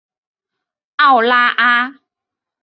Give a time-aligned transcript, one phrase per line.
[0.97, 1.99] 奥拉阿。